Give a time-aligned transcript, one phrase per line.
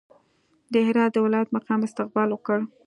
[0.73, 2.57] د هرات د ولایت مقام استقبال وکړ.